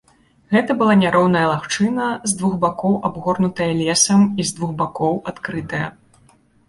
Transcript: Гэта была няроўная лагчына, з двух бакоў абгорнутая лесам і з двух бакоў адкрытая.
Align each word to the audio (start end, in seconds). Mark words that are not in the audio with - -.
Гэта 0.53 0.75
была 0.77 0.93
няроўная 1.01 1.43
лагчына, 1.51 2.07
з 2.31 2.35
двух 2.41 2.55
бакоў 2.63 2.97
абгорнутая 3.09 3.71
лесам 3.83 4.25
і 4.25 4.41
з 4.51 4.59
двух 4.59 4.71
бакоў 4.81 5.13
адкрытая. 5.35 5.85